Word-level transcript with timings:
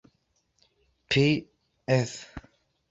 Pl., 1.11 1.45
Ed. 1.87 2.09